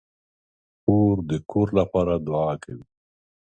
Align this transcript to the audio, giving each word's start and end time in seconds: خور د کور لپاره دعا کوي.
خور 0.81 1.17
د 1.29 1.31
کور 1.51 1.67
لپاره 1.79 2.13
دعا 2.27 2.51
کوي. 2.63 2.85